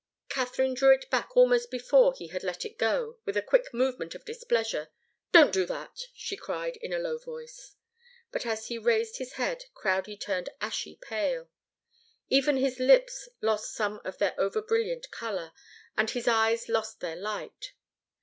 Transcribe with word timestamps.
Katharine 0.29 0.73
drew 0.73 0.91
it 0.95 1.11
back 1.11 1.37
almost 1.37 1.69
before 1.69 2.15
he 2.15 2.29
had 2.29 2.41
let 2.43 2.65
it 2.65 2.79
go, 2.79 3.19
with 3.23 3.37
a 3.37 3.41
quick 3.43 3.71
movement 3.71 4.15
of 4.15 4.25
displeasure. 4.25 4.89
"Don't 5.31 5.53
do 5.53 5.63
that!" 5.67 6.07
she 6.15 6.35
cried, 6.35 6.77
in 6.77 6.91
a 6.91 6.97
low 6.97 7.19
voice. 7.19 7.75
But 8.31 8.43
as 8.43 8.65
he 8.65 8.79
raised 8.79 9.19
his 9.19 9.33
head 9.33 9.65
Crowdie 9.75 10.17
turned 10.17 10.49
ashy 10.59 10.97
pale. 11.03 11.51
Even 12.29 12.57
his 12.57 12.79
lips 12.79 13.29
lost 13.41 13.75
some 13.75 14.01
of 14.03 14.17
their 14.17 14.33
over 14.39 14.59
brilliant 14.63 15.11
colour, 15.11 15.51
and 15.95 16.09
his 16.09 16.27
eyes 16.27 16.67
lost 16.67 16.99
their 16.99 17.15
light. 17.15 17.73